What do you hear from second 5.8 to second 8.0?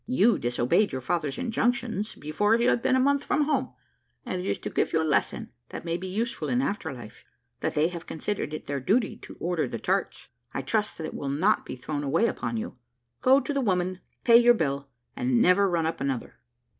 may be useful in after life, that they